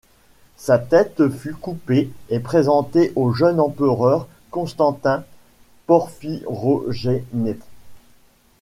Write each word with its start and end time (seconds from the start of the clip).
Sa 0.57 0.79
tête 0.79 1.29
fut 1.29 1.53
coupée 1.53 2.09
et 2.31 2.39
présentée 2.39 3.13
au 3.15 3.33
jeune 3.33 3.59
empereur 3.59 4.27
Constantin 4.49 5.23
Porphyrogénète. 5.85 7.61